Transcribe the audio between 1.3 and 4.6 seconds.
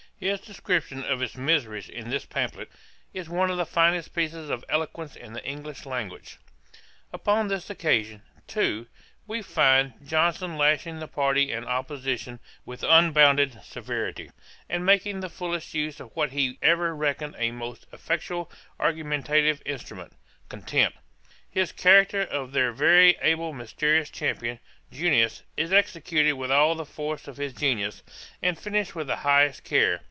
miseries in this pamphlet, is one of the finest pieces